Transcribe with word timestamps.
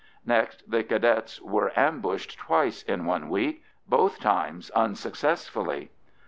Next 0.25 0.63
the 0.67 0.83
Cadets 0.83 1.39
were 1.43 1.71
ambushed 1.75 2.35
twice 2.35 2.81
in 2.81 3.05
one 3.05 3.29
week, 3.29 3.63
both 3.87 4.19
times 4.19 4.71
unsuccessfully. 4.71 5.91